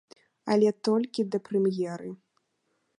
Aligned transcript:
Але 0.53 0.69
толькі 0.89 1.27
да 1.37 1.43
прэм'еры. 1.51 2.11